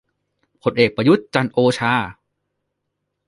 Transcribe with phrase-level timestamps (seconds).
[0.61, 1.93] พลเอก ประยุทธ์ จันทร์โอชา